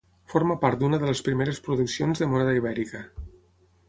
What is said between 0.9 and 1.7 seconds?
de les primeres